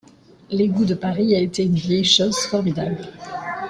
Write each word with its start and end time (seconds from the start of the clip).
L’égout 0.49 0.85
de 0.85 0.95
Paris 0.95 1.35
a 1.35 1.39
été 1.39 1.63
une 1.63 1.75
vieille 1.75 2.03
chose 2.03 2.35
formidable. 2.47 2.97